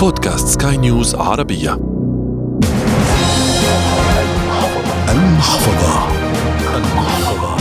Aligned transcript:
بودكاست 0.00 0.48
سكاي 0.48 0.76
نيوز 0.76 1.14
عربية. 1.14 1.80
المحفظة. 5.08 6.08
المحفظة 6.76 7.56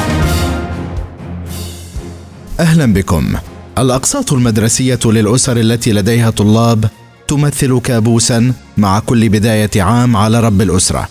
أهلا 2.60 2.94
بكم. 2.94 3.34
الأقساط 3.78 4.34
المدرسية 4.34 5.00
للأسر 5.06 5.58
التي 5.58 5.92
لديها 5.92 6.30
طلاب 6.30 6.86
تمثل 7.28 7.80
كابوسا 7.80 8.54
مع 8.78 9.00
كل 9.00 9.30
بداية 9.30 9.84
عام 9.84 10.18
على 10.18 10.40
رب 10.40 10.62
الأسرة. 10.62 11.08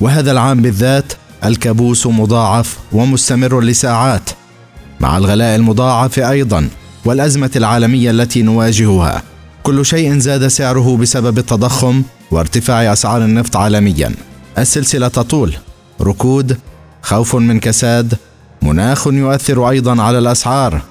وهذا 0.00 0.32
العام 0.32 0.62
بالذات 0.62 1.12
الكابوس 1.44 2.06
مضاعف 2.06 2.78
ومستمر 2.92 3.60
لساعات 3.60 4.30
مع 5.00 5.18
الغلاء 5.18 5.56
المضاعف 5.56 6.18
أيضا 6.18 6.68
والأزمة 7.04 7.50
العالمية 7.56 8.10
التي 8.10 8.42
نواجهها. 8.42 9.31
كل 9.62 9.86
شيء 9.86 10.18
زاد 10.18 10.46
سعره 10.46 10.96
بسبب 10.96 11.38
التضخم 11.38 12.02
وارتفاع 12.30 12.92
أسعار 12.92 13.24
النفط 13.24 13.56
عالميا. 13.56 14.12
السلسلة 14.58 15.08
تطول. 15.08 15.54
ركود 16.00 16.58
خوف 17.02 17.36
من 17.36 17.60
كساد 17.60 18.14
مناخ 18.62 19.06
يؤثر 19.06 19.70
أيضا 19.70 20.02
على 20.02 20.18
الأسعار. 20.18 20.82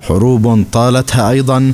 حروب 0.00 0.64
طالتها 0.72 1.30
أيضا 1.30 1.72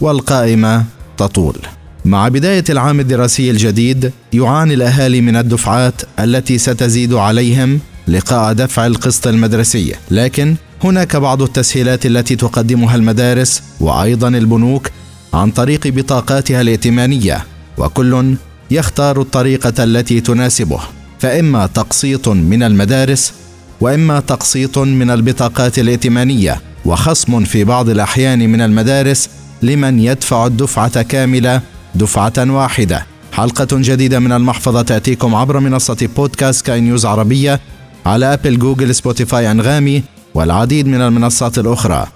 والقائمة 0.00 0.84
تطول. 1.16 1.56
مع 2.04 2.28
بداية 2.28 2.64
العام 2.70 3.00
الدراسي 3.00 3.50
الجديد 3.50 4.12
يعاني 4.32 4.74
الأهالي 4.74 5.20
من 5.20 5.36
الدفعات 5.36 6.02
التي 6.20 6.58
ستزيد 6.58 7.14
عليهم 7.14 7.80
لقاء 8.08 8.52
دفع 8.52 8.86
القسط 8.86 9.26
المدرسي. 9.26 9.94
لكن 10.10 10.56
هناك 10.84 11.16
بعض 11.16 11.42
التسهيلات 11.42 12.06
التي 12.06 12.36
تقدمها 12.36 12.96
المدارس 12.96 13.62
وأيضا 13.80 14.28
البنوك 14.28 14.90
عن 15.34 15.50
طريق 15.50 15.88
بطاقاتها 15.88 16.60
الائتمانية 16.60 17.44
وكل 17.78 18.34
يختار 18.70 19.20
الطريقة 19.20 19.84
التي 19.84 20.20
تناسبه 20.20 20.80
فإما 21.18 21.66
تقسيط 21.66 22.28
من 22.28 22.62
المدارس 22.62 23.32
وإما 23.80 24.20
تقسيط 24.20 24.78
من 24.78 25.10
البطاقات 25.10 25.78
الائتمانية 25.78 26.60
وخصم 26.84 27.44
في 27.44 27.64
بعض 27.64 27.88
الأحيان 27.88 28.38
من 28.38 28.60
المدارس 28.60 29.28
لمن 29.62 29.98
يدفع 29.98 30.46
الدفعة 30.46 31.02
كاملة 31.02 31.60
دفعة 31.94 32.32
واحدة. 32.38 33.06
حلقة 33.32 33.68
جديدة 33.72 34.18
من 34.18 34.32
المحفظة 34.32 34.82
تأتيكم 34.82 35.34
عبر 35.34 35.60
منصة 35.60 36.08
بودكاست 36.16 36.66
كاي 36.66 36.80
نيوز 36.80 37.06
عربية 37.06 37.60
على 38.06 38.32
أبل 38.32 38.58
جوجل 38.58 38.94
سبوتيفاي 38.94 39.50
أنغامي 39.50 40.02
والعديد 40.34 40.86
من 40.86 41.00
المنصات 41.00 41.58
الأخرى. 41.58 42.06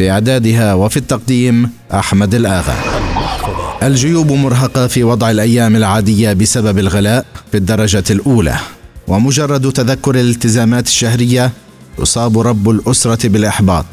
في 0.00 0.10
اعدادها 0.10 0.74
وفي 0.74 0.96
التقديم 0.96 1.70
أحمد 1.94 2.34
الآغا. 2.34 2.76
الجيوب 3.82 4.32
مرهقة 4.32 4.86
في 4.86 5.04
وضع 5.04 5.30
الأيام 5.30 5.76
العادية 5.76 6.32
بسبب 6.32 6.78
الغلاء 6.78 7.24
في 7.50 7.56
الدرجة 7.56 8.04
الأولى 8.10 8.56
ومجرد 9.08 9.72
تذكر 9.72 10.14
الالتزامات 10.14 10.86
الشهرية 10.86 11.52
يصاب 11.98 12.38
رب 12.38 12.70
الأسرة 12.70 13.28
بالإحباط. 13.28 13.84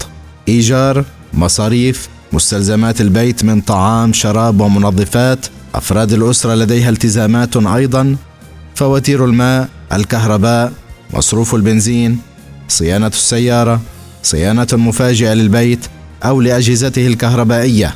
إيجار 0.48 1.06
مصاريف 1.34 2.10
مستلزمات 2.34 3.02
البيت 3.02 3.44
من 3.44 3.62
طعام 3.62 4.14
شراب 4.14 4.62
ومنظفات 4.62 5.46
أفراد 5.76 6.14
الأسرة 6.14 6.56
لديها 6.56 6.90
التزامات 6.90 7.58
أيضا 7.58 8.16
فواتير 8.76 9.26
الماء 9.26 9.70
الكهرباء 9.94 10.74
مصروف 11.14 11.56
البنزين 11.56 12.20
صيانة 12.68 13.08
السيارة 13.08 13.82
صيانة 14.24 14.68
مفاجئه 14.74 15.34
للبيت 15.34 15.80
أو 16.24 16.42
لأجهزته 16.42 17.08
الكهربائية. 17.08 17.96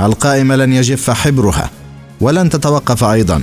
القائمة 0.00 0.56
لن 0.56 0.72
يجف 0.72 1.10
حبرها 1.10 1.70
ولن 2.20 2.50
تتوقف 2.50 3.04
أيضا. 3.04 3.42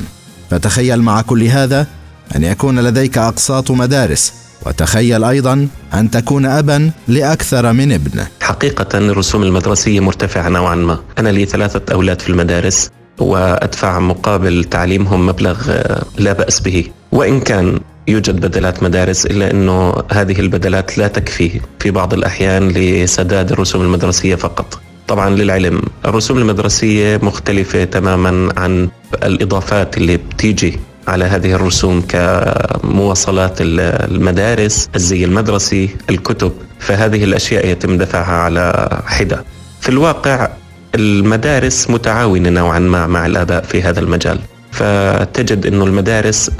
فتخيل 0.51 1.01
مع 1.01 1.21
كل 1.21 1.43
هذا 1.43 1.87
أن 2.35 2.43
يكون 2.43 2.79
لديك 2.79 3.17
أقساط 3.17 3.71
مدارس 3.71 4.33
وتخيل 4.65 5.23
أيضا 5.23 5.67
أن 5.93 6.11
تكون 6.11 6.45
ابا 6.45 6.91
لأكثر 7.07 7.73
من 7.73 7.91
ابن. 7.91 8.25
حقيقة 8.41 8.97
الرسوم 8.97 9.43
المدرسيه 9.43 9.99
مرتفعة 9.99 10.49
نوعا 10.49 10.75
ما. 10.75 10.99
أنا 11.17 11.29
لي 11.29 11.45
ثلاثة 11.45 11.93
أولاد 11.93 12.21
في 12.21 12.29
المدارس 12.29 12.89
وأدفع 13.19 13.99
مقابل 13.99 14.63
تعليمهم 14.63 15.25
مبلغ 15.25 15.57
آه، 15.69 16.03
لا 16.17 16.33
بأس 16.33 16.59
به. 16.59 16.87
وإن 17.11 17.39
كان 17.39 17.79
يوجد 18.07 18.45
بدلات 18.45 18.83
مدارس 18.83 19.25
إلا 19.25 19.51
إنه 19.51 19.93
هذه 20.11 20.39
البدلات 20.39 20.97
لا 20.97 21.07
تكفي 21.07 21.61
في 21.79 21.91
بعض 21.91 22.13
الأحيان 22.13 22.69
لسداد 22.69 23.51
الرسوم 23.51 23.81
المدرسية 23.81 24.35
فقط. 24.35 24.79
طبعا 25.07 25.29
للعلم 25.29 25.81
الرسوم 26.05 26.37
المدرسية 26.37 27.19
مختلفة 27.23 27.83
تماما 27.83 28.53
عن 28.57 28.89
الإضافات 29.23 29.97
اللي 29.97 30.17
بتيجي 30.17 30.79
على 31.07 31.25
هذه 31.25 31.53
الرسوم 31.53 32.01
كمواصلات 32.01 33.57
المدارس، 33.61 34.89
الزي 34.95 35.25
المدرسي، 35.25 35.89
الكتب، 36.09 36.51
فهذه 36.79 37.23
الأشياء 37.23 37.67
يتم 37.67 37.97
دفعها 37.97 38.35
على 38.35 38.89
حدة. 39.05 39.43
في 39.81 39.89
الواقع 39.89 40.49
المدارس 40.95 41.89
متعاونة 41.89 42.49
نوعا 42.49 42.79
ما 42.79 43.07
مع 43.07 43.25
الآباء 43.25 43.63
في 43.63 43.81
هذا 43.81 43.99
المجال، 43.99 44.39
فتجد 44.71 45.65
إنه 45.65 45.83
المدارس 45.83 46.51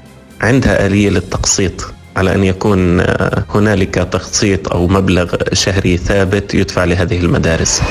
عندها 0.42 0.86
آلية 0.86 1.10
للتقسيط 1.10 1.94
على 2.16 2.36
أن 2.36 2.44
يكون 2.44 3.00
آه، 3.00 3.44
هنالك 3.56 3.96
تقسيط 3.96 4.72
أو 4.72 4.88
مبلغ 4.88 5.36
شهري 5.54 5.98
ثابت 5.98 6.56
يدفع 6.56 6.84
لهذه 6.84 7.20
المدارس. 7.20 7.82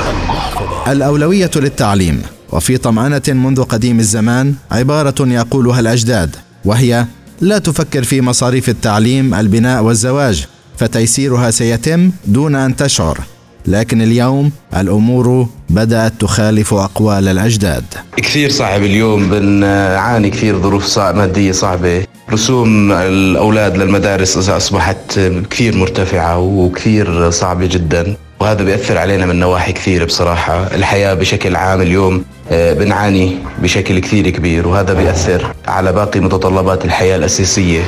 الأولوية 0.88 1.50
للتعليم 1.56 2.22
وفي 2.52 2.76
طمأنة 2.76 3.22
منذ 3.28 3.62
قديم 3.62 4.00
الزمان 4.00 4.54
عبارة 4.70 5.14
يقولها 5.20 5.80
الأجداد 5.80 6.36
وهي 6.64 7.06
لا 7.40 7.58
تفكر 7.58 8.02
في 8.02 8.20
مصاريف 8.20 8.68
التعليم 8.68 9.34
البناء 9.34 9.82
والزواج 9.82 10.46
فتيسيرها 10.78 11.50
سيتم 11.50 12.10
دون 12.26 12.54
أن 12.54 12.76
تشعر. 12.76 13.33
لكن 13.66 14.02
اليوم 14.02 14.50
الأمور 14.76 15.46
بدأت 15.70 16.12
تخالف 16.20 16.74
أقوال 16.74 17.28
الأجداد. 17.28 17.84
كثير 18.16 18.50
صعب 18.50 18.82
اليوم 18.82 19.30
بنعاني 19.30 20.30
كثير 20.30 20.58
ظروف 20.58 20.98
مادية 20.98 21.52
صعبة، 21.52 22.04
رسوم 22.32 22.92
الأولاد 22.92 23.76
للمدارس 23.76 24.48
أصبحت 24.48 25.20
كثير 25.50 25.76
مرتفعة 25.76 26.38
وكثير 26.38 27.30
صعبة 27.30 27.66
جدا، 27.66 28.16
وهذا 28.40 28.64
بيأثر 28.64 28.98
علينا 28.98 29.26
من 29.26 29.40
نواحي 29.40 29.72
كثير 29.72 30.04
بصراحة. 30.04 30.74
الحياة 30.74 31.14
بشكل 31.14 31.56
عام 31.56 31.80
اليوم 31.80 32.24
آه، 32.50 32.72
بنعاني 32.72 33.36
بشكل 33.62 33.98
كثير 33.98 34.30
كبير. 34.30 34.68
وهذا 34.68 34.94
بيأثر 34.94 35.54
على 35.66 35.92
باقي 35.92 36.20
متطلبات 36.20 36.84
الحياة 36.84 37.16
الأساسية. 37.16 37.82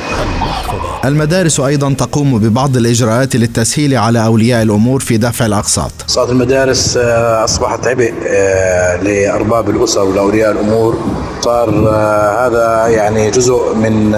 المدارس 1.05 1.59
أيضا 1.59 1.93
تقوم 1.93 2.39
ببعض 2.39 2.77
الإجراءات 2.77 3.35
للتسهيل 3.35 3.97
على 3.97 4.25
أولياء 4.25 4.63
الأمور 4.63 4.99
في 4.99 5.17
دفع 5.17 5.45
الأقساط. 5.45 5.91
صارت 6.07 6.29
المدارس 6.29 6.97
آه، 6.97 7.43
أصبحت 7.43 7.87
عبء 7.87 8.13
آه، 8.27 8.95
لأرباب 8.95 9.69
الأسر 9.69 10.03
ولأولياء 10.03 10.51
الأمور. 10.51 10.97
صار 11.41 11.69
هذا 11.69 12.87
يعني 12.87 13.31
جزء 13.31 13.75
من 13.75 14.11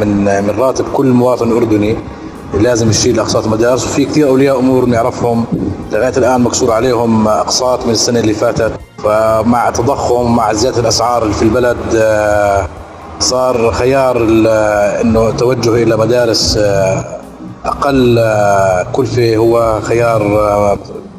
من 0.00 0.24
من 0.44 0.54
راتب 0.58 0.84
كل 0.92 1.06
مواطن 1.06 1.52
أردني. 1.52 1.96
لازم 2.60 2.90
يشيل 2.90 3.20
أقساط 3.20 3.44
المدارس 3.44 3.84
وفي 3.84 4.04
كثير 4.04 4.28
أولياء 4.28 4.58
أمور 4.58 4.84
نعرفهم. 4.86 5.44
لغاية 5.92 6.16
الآن 6.16 6.40
مكسور 6.40 6.72
عليهم 6.72 7.28
أقساط 7.28 7.86
من 7.86 7.92
السنة 7.92 8.20
اللي 8.20 8.34
فاتت. 8.34 8.72
فمع 8.98 9.68
التضخم 9.68 10.36
مع 10.36 10.52
زيادة 10.52 10.80
الأسعار 10.80 11.32
في 11.32 11.42
البلد 11.42 11.76
آه، 11.96 12.68
صار 13.22 13.72
خيار 13.72 14.22
إنه 15.00 15.28
التوجه 15.28 15.82
إلى 15.82 15.96
مدارس 15.96 16.56
آه، 16.56 17.04
أقل 17.64 18.18
آه، 18.18 18.86
كلفة 18.92 19.36
هو 19.36 19.80
خيار 19.82 20.22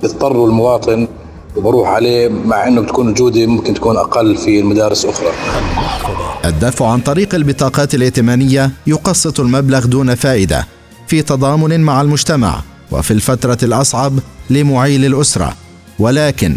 بيضطر 0.02 0.46
المواطن 0.46 1.08
وبروح 1.56 1.90
عليه 1.90 2.30
مع 2.30 2.68
إنه 2.68 2.82
بتكون 2.82 3.10
الجوده 3.10 3.46
ممكن 3.46 3.74
تكون 3.74 3.98
أقل 3.98 4.36
في 4.38 4.60
المدارس 4.60 5.06
أخرى. 5.06 5.28
الدفع 6.46 6.92
عن 6.92 7.00
طريق 7.00 7.36
البطاقات 7.36 7.96
الائتمانية 7.96 8.72
يقسط 8.88 9.40
المبلغ 9.40 9.86
دون 9.86 10.16
فائدة 10.16 10.68
في 11.08 11.22
تضامن 11.22 11.80
مع 11.80 12.02
المجتمع 12.02 12.62
وفي 12.92 13.12
الفترة 13.12 13.58
الأصعب 13.64 14.14
لمعيل 14.50 15.06
الأسرة 15.06 15.54
ولكن 16.00 16.56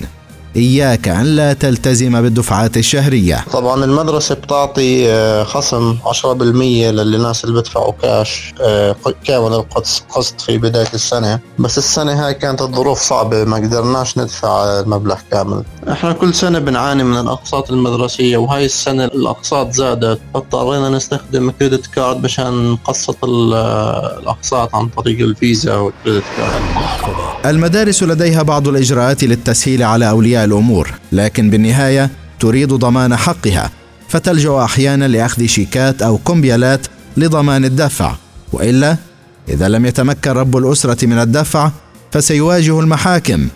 إياك 0.56 1.08
أن 1.08 1.24
لا 1.24 1.52
تلتزم 1.52 2.22
بالدفعات 2.22 2.76
الشهرية. 2.76 3.44
طبعا 3.52 3.84
المدرسة 3.84 4.34
بتعطي 4.34 5.10
آه، 5.10 5.44
خصم 5.44 5.96
10% 6.04 6.90
للناس 6.90 7.44
اللي 7.44 7.60
بدفعوا 7.60 7.92
كاش 8.02 8.54
آه، 8.60 8.96
كامل 9.24 9.52
القسط 9.54 10.40
في 10.40 10.58
بداية 10.58 10.88
السنة. 10.94 11.40
بس 11.58 11.78
السنة 11.78 12.26
هاي 12.26 12.34
كانت 12.34 12.62
الظروف 12.62 13.00
صعبة 13.00 13.44
ما 13.44 13.56
قدرناش 13.56 14.18
ندفع 14.18 14.80
المبلغ 14.80 15.18
كامل. 15.30 15.62
إحنا 15.92 16.12
كل 16.12 16.34
سنة 16.34 16.58
بنعاني 16.58 17.04
من 17.04 17.20
الأقساط 17.20 17.70
المدرسية 17.70 18.36
وهاي 18.36 18.64
السنة 18.64 19.04
الأقساط 19.04 19.72
زادت. 19.72 20.20
فاضطرينا 20.34 20.88
نستخدم 20.88 21.50
credit 21.50 21.86
card 21.86 22.24
مشان 22.24 22.70
نقسط 22.70 23.24
الأقساط 23.24 24.74
عن 24.74 24.88
طريق 24.88 25.20
الفيزا 25.20 25.76
وال 25.76 25.88
credit 25.88 26.24
card 26.36 26.86
المدارس 27.46 28.02
لديها 28.02 28.42
بعض 28.42 28.68
الإجراءات 28.68 29.24
للتسهيل 29.24 29.82
على 29.82 30.10
أولياء 30.10 30.45
الأمور 30.46 30.90
لكن 31.12 31.50
بالنهاية 31.50 32.10
تريد 32.40 32.68
ضمان 32.68 33.16
حقها 33.16 33.70
فتلجأ 34.08 34.64
أحيانا 34.64 35.08
لأخذ 35.08 35.46
شيكات 35.46 36.02
أو 36.02 36.18
كومبيالات 36.18 36.86
لضمان 37.16 37.64
الدفع 37.64 38.12
وإلا 38.52 38.96
إذا 39.48 39.68
لم 39.68 39.86
يتمكن 39.86 40.30
رب 40.30 40.56
الأسرة 40.56 41.06
من 41.06 41.18
الدفع 41.18 41.70
فسيواجه 42.12 42.80
المحاكم 42.80 43.48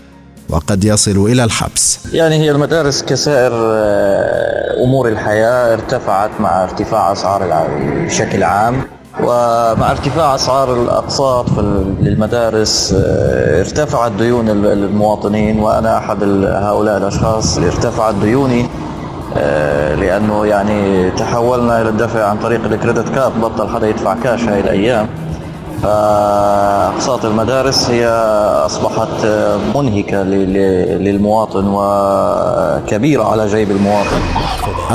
وقد 0.49 0.85
يصل 0.85 1.27
إلى 1.27 1.45
الحبس. 1.45 1.99
يعني 2.13 2.35
هي 2.35 2.51
المدارس 2.51 3.03
كسائر 3.03 3.53
آه، 3.55 4.85
أمور 4.85 5.09
الحياة 5.09 5.75
ارتفعت 5.75 6.31
مع 6.41 6.65
ارتفاع 6.65 7.13
أسعار 7.13 7.69
بشكل 8.07 8.43
عام 8.43 8.83
ومع 9.23 9.91
ارتفاع 9.91 10.35
أسعار 10.35 10.83
الأقساط 10.83 11.47
للمدارس 12.01 12.95
آه، 12.99 13.61
ارتفعت 13.61 14.13
ديون 14.13 14.49
المواطنين 14.49 15.61
وأنا 15.61 15.99
أحد 15.99 16.23
هؤلاء 16.45 16.97
الأشخاص 16.97 17.59
ارتفعت 17.59 18.15
ديوني 18.15 18.67
آه، 19.37 19.95
لأنه 19.95 20.47
يعني 20.47 21.11
تحولنا 21.11 21.83
إلى 21.83 21.89
الدفع 21.89 22.25
عن 22.25 22.39
طريق 22.39 22.65
الكريدت 22.65 23.09
كارد 23.09 23.41
بطل 23.41 23.69
حدا 23.69 23.89
يدفع 23.89 24.15
كاش 24.23 24.43
هاي 24.43 24.61
الأيام. 24.61 25.09
فأقساط 25.83 27.25
المدارس 27.25 27.91
هي 27.91 28.07
أصبحت 28.67 29.27
منهكة 29.75 30.23
للمواطن 30.23 31.65
وكبيرة 31.67 33.25
على 33.25 33.47
جيب 33.47 33.71
المواطن. 33.71 34.21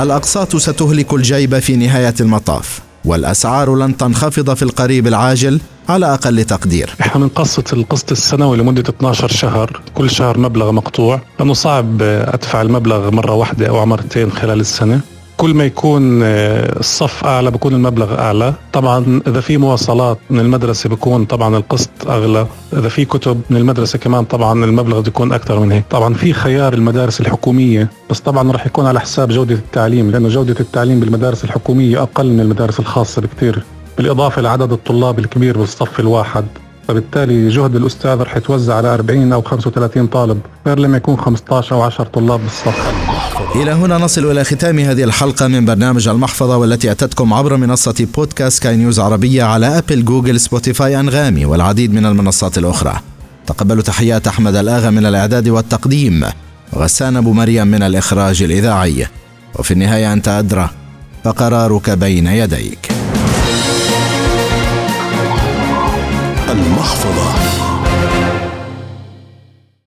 الأقساط 0.02 0.56
ستهلك 0.56 1.12
الجيب 1.12 1.58
في 1.58 1.76
نهاية 1.76 2.14
المطاف. 2.20 2.85
والأسعار 3.06 3.74
لن 3.74 3.96
تنخفض 3.96 4.54
في 4.54 4.62
القريب 4.62 5.06
العاجل 5.06 5.60
على 5.88 6.14
أقل 6.14 6.44
تقدير. 6.44 6.94
إحنا 7.00 7.20
بنقسط 7.20 7.72
القسط 7.72 8.12
السنوي 8.12 8.56
لمدة 8.56 8.84
12 8.88 9.28
شهر 9.28 9.80
كل 9.94 10.10
شهر 10.10 10.38
مبلغ 10.38 10.72
مقطوع. 10.72 11.20
لأنه 11.38 11.52
صعب 11.52 12.02
أدفع 12.02 12.62
المبلغ 12.62 13.10
مرة 13.10 13.32
واحدة 13.32 13.68
أو 13.68 13.86
مرتين 13.86 14.32
خلال 14.32 14.60
السنة. 14.60 15.00
كل 15.36 15.54
ما 15.54 15.64
يكون 15.64 16.22
آه، 16.22 16.78
الصف 16.80 17.24
أعلى 17.24 17.50
بكون 17.50 17.74
المبلغ 17.74 18.18
أعلى. 18.18 18.54
طبعا 18.72 19.20
إذا 19.26 19.40
في 19.40 19.56
مواصلات 19.56 20.18
من 20.30 20.40
المدرسة 20.40 20.88
بكون 20.88 21.24
طبعا 21.24 21.56
القسط 21.56 21.90
أغلى. 22.08 22.46
إذا 22.72 22.88
في 22.88 23.04
كتب 23.04 23.40
من 23.50 23.56
المدرسة 23.56 23.98
كمان 23.98 24.24
طبعا 24.24 24.64
المبلغ 24.64 25.00
بيكون 25.00 25.32
أكثر 25.32 25.60
من 25.60 25.72
هيك. 25.72 25.84
طبعا 25.90 26.14
في 26.14 26.32
خيار 26.32 26.74
المدارس 26.74 27.20
الحكومية 27.20 27.88
بس 28.10 28.20
طبعا 28.20 28.52
راح 28.52 28.66
يكون 28.66 28.86
على 28.86 29.00
حساب 29.00 29.28
جودة 29.28 29.54
التعليم 29.54 30.10
لأنه 30.10 30.28
جودة 30.28 30.56
التعليم 30.60 31.00
بالمدارس 31.00 31.44
الحكومية 31.44 32.02
أقل 32.02 32.26
من 32.30 32.40
المدارس 32.40 32.80
الخاصة 32.80 33.22
بكثير 33.22 33.62
بالإضافة 33.96 34.42
لعدد 34.42 34.72
الطلاب 34.72 35.18
الكبير 35.18 35.58
بالصف 35.58 36.00
الواحد. 36.00 36.44
فبالتالي 36.88 37.48
جهد 37.48 37.76
الأستاذ 37.76 38.20
رح 38.20 38.36
يتوزع 38.36 38.74
على 38.74 38.94
40 38.94 39.32
أو 39.32 39.42
35 39.42 40.06
طالب 40.06 40.40
غير 40.66 40.78
لما 40.78 40.96
يكون 40.96 41.16
15 41.16 41.76
أو 41.76 41.82
10 41.82 42.04
طلاب 42.04 42.40
بالصف. 42.40 43.05
إلى 43.56 43.72
هنا 43.72 43.98
نصل 43.98 44.30
إلى 44.30 44.44
ختام 44.44 44.78
هذه 44.78 45.04
الحلقة 45.04 45.46
من 45.46 45.64
برنامج 45.64 46.08
المحفظة 46.08 46.56
والتي 46.56 46.90
أتتكم 46.90 47.34
عبر 47.34 47.56
منصة 47.56 48.06
بودكاست 48.14 48.62
سكاي 48.62 48.76
نيوز 48.76 49.00
عربية 49.00 49.42
على 49.42 49.78
أبل 49.78 50.04
جوجل 50.04 50.40
سبوتيفاي 50.40 51.00
أنغامي 51.00 51.44
والعديد 51.44 51.94
من 51.94 52.06
المنصات 52.06 52.58
الأخرى. 52.58 53.00
تقبلوا 53.46 53.82
تحيات 53.82 54.26
أحمد 54.26 54.56
الآغا 54.56 54.90
من 54.90 55.06
الإعداد 55.06 55.48
والتقديم. 55.48 56.24
غسان 56.74 57.16
أبو 57.16 57.32
مريم 57.32 57.66
من 57.66 57.82
الإخراج 57.82 58.42
الإذاعي. 58.42 59.06
وفي 59.54 59.70
النهاية 59.70 60.12
أنت 60.12 60.28
أدرى 60.28 60.70
فقرارك 61.24 61.90
بين 61.90 62.26
يديك. 62.26 62.88
المحفظة. 66.50 67.45